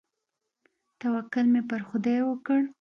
توکل 0.99 1.45
مې 1.53 1.61
پر 1.69 1.81
خداى 1.89 2.19
وکړ. 2.25 2.61